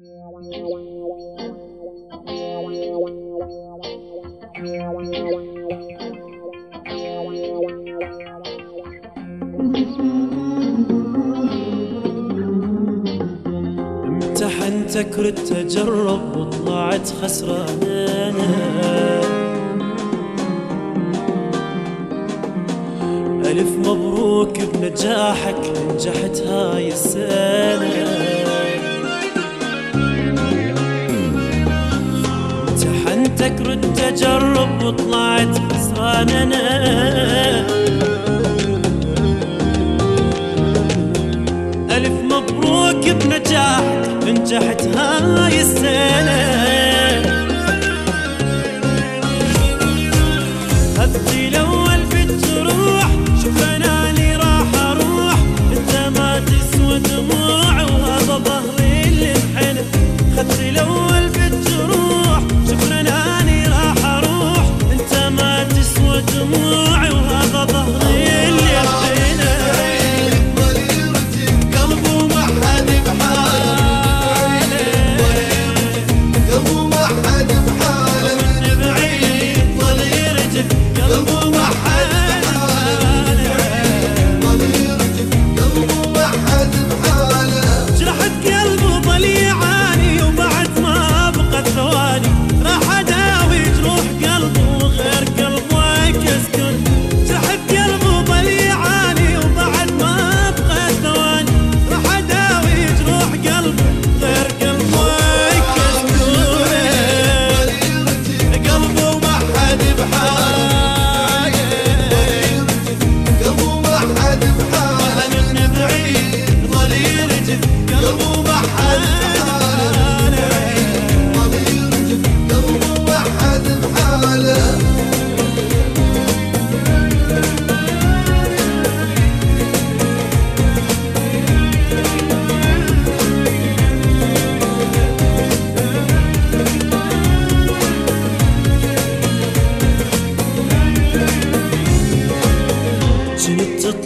امتحنتك 0.00 0.30
كرة 15.10 15.30
تجرب 15.30 16.36
وطلعت 16.36 17.08
خسرانة. 17.08 18.40
ألف 23.44 23.78
مبروك 23.78 24.60
بنجاحك 24.60 25.72
نجحت 25.94 26.42
هاي 26.46 26.88
السنة. 26.88 28.19
انت 33.20 33.42
كرد 33.42 33.94
تجرب 33.94 34.82
وطلعت 34.82 35.58
خسران 35.72 36.28
أنا 36.28 37.66
ألف 41.96 42.12
مبروك 42.24 43.08
بنجاحك 43.08 44.08
نجحت 44.26 44.82
هاي 44.96 45.60
السنة. 45.60 46.79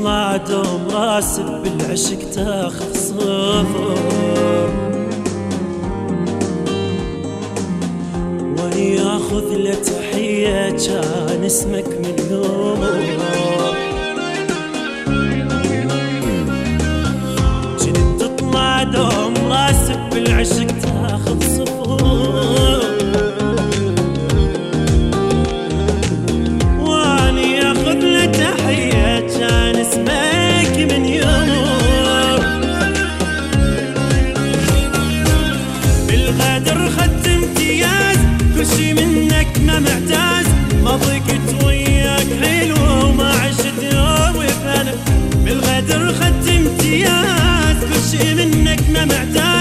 يطلع 0.00 0.36
دوم 0.36 0.88
راسب 0.92 1.62
بالعشق 1.62 2.30
تاخذ 2.34 2.94
صفر 2.94 3.98
وياخذ 8.58 9.54
له 9.54 9.74
تحية 9.74 10.70
كان 10.70 11.44
اسمك 11.44 11.88
من 11.88 12.16
يومه. 12.30 12.99
بدر 36.60 36.90
خدت 36.90 37.28
امتياز. 37.28 38.18
كل 38.54 38.66
شي 38.66 38.94
منك 38.94 39.58
ما 39.66 39.78
معتاز. 39.78 40.46
ما 40.84 40.96
ضقت 40.96 41.64
وياك 41.64 42.26
حلوة 42.42 43.04
وما 43.04 43.30
عشت 43.30 43.82
يوم 43.82 44.32
بهنا 44.64 44.94
بالغدر 45.44 46.12
خدت 46.12 46.48
امتياز. 46.48 47.76
كل 47.80 48.18
شي 48.18 48.34
منك 48.34 48.80
ما 48.92 49.04
معتاز. 49.04 49.59